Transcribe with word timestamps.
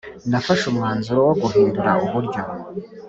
nafashe 0.29 0.63
umwanzuro 0.71 1.19
wo 1.27 1.35
guhindura 1.41 1.91
uburyo 2.05 2.41